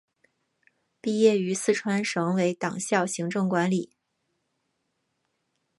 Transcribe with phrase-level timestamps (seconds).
[0.99, 3.91] 毕业于四川省委党校行政管理。